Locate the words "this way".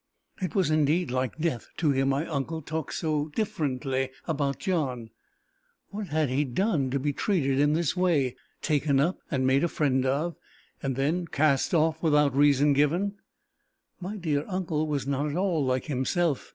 7.73-8.35